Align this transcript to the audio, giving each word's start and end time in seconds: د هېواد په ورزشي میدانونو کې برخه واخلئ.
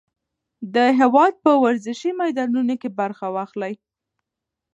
د 0.75 0.77
هېواد 0.99 1.33
په 1.43 1.51
ورزشي 1.63 2.11
میدانونو 2.21 2.73
کې 2.81 2.89
برخه 2.99 3.25
واخلئ. 3.35 3.73